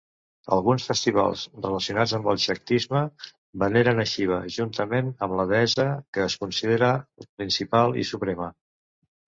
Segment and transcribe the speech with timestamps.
[0.53, 3.03] Alguns festivals relacionats amb el Xactisme
[3.65, 6.93] veneren a Shiva, juntament amb la deessa que es considera
[7.31, 8.53] principal i suprema.